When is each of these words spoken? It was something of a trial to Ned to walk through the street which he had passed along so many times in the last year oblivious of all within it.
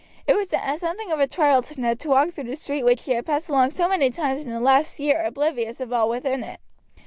It 0.25 0.35
was 0.35 0.49
something 0.81 1.11
of 1.11 1.19
a 1.19 1.27
trial 1.27 1.61
to 1.61 1.79
Ned 1.79 1.99
to 1.99 2.09
walk 2.09 2.31
through 2.31 2.45
the 2.45 2.55
street 2.55 2.81
which 2.81 3.03
he 3.03 3.11
had 3.11 3.27
passed 3.27 3.49
along 3.51 3.69
so 3.69 3.87
many 3.87 4.09
times 4.09 4.43
in 4.45 4.49
the 4.49 4.59
last 4.59 4.99
year 4.99 5.23
oblivious 5.23 5.79
of 5.79 5.93
all 5.93 6.09
within 6.09 6.43
it. 6.43 6.59